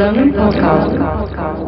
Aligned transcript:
Exame 0.00 0.32
local. 0.32 1.67